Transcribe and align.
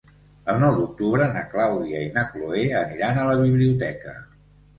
El 0.51 0.55
nou 0.61 0.77
d'octubre 0.77 1.27
na 1.35 1.43
Clàudia 1.51 2.01
i 2.07 2.07
na 2.17 2.25
Cloè 2.33 2.65
aniran 2.81 3.21
a 3.21 3.27
la 3.29 3.37
biblioteca. 3.45 4.17